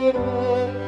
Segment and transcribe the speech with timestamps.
[0.00, 0.79] Lord.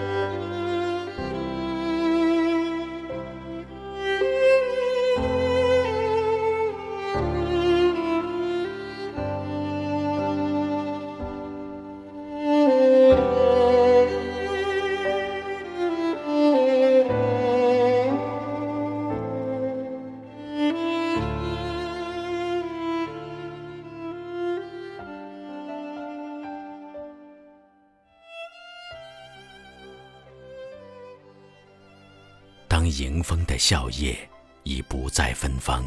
[32.82, 34.16] 当迎风的笑靥
[34.64, 35.84] 已不再芬芳，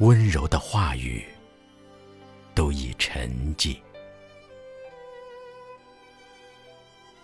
[0.00, 1.24] 温柔的话语
[2.54, 3.78] 都已沉寂。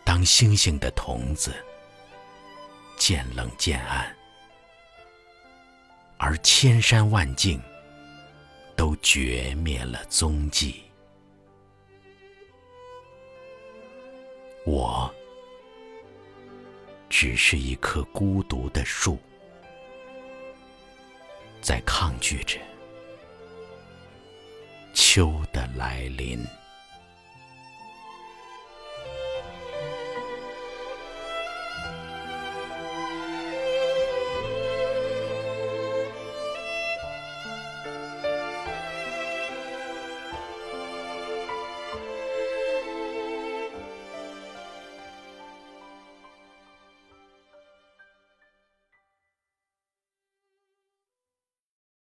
[0.03, 1.55] 当星星的瞳子
[2.97, 4.17] 渐冷渐暗，
[6.17, 7.63] 而千山万径
[8.75, 10.85] 都绝灭了踪迹，
[14.65, 15.15] 我。
[17.11, 19.19] 只是一棵孤独的树，
[21.61, 22.57] 在抗拒着
[24.95, 26.39] 秋的来临。